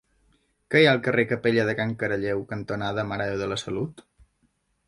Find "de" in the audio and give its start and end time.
1.69-1.77, 3.29-3.35, 3.45-3.51